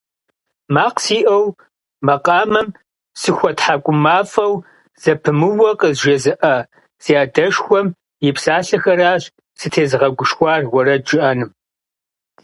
Макъ 0.73 0.99
сиӀэу, 1.05 1.45
макъамэм 2.05 2.67
сыхуэтхьэкӀумафӀэу 3.19 4.53
зэпымыууэ 5.01 5.69
къызжезыӀэ 5.79 6.55
си 7.03 7.13
адэшхуэм 7.23 7.87
и 8.27 8.29
псалъэхэращ 8.35 9.23
сытезыгъэгушхуар 9.59 10.61
уэрэд 10.73 11.01
жыӀэным. 11.09 11.51